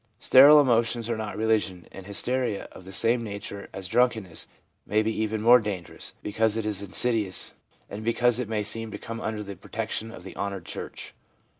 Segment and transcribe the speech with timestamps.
[0.17, 4.47] Sterile emotions are not religion, and hysteria, of the same nature as drunkenness,
[4.83, 7.53] may be even more danger ous, because it is insidious,
[7.87, 11.13] and because it may seem to come under the protection of the honoured church.